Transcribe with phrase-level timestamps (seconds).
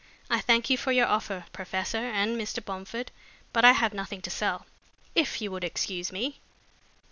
[0.31, 2.65] I thank you for your offer, professor, and Mr.
[2.65, 3.11] Bomford,
[3.53, 4.65] but I have nothing to sell.
[5.13, 6.39] If you would excuse me!"